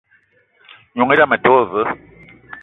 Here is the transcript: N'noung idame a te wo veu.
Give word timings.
N'noung 0.93 1.13
idame 1.13 1.35
a 1.37 1.41
te 1.43 1.49
wo 1.53 1.61
veu. 1.71 1.89